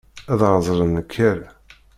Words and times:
Ad 0.31 0.41
ɣ-d-ẓren 0.51 0.91
nekker. 0.95 1.37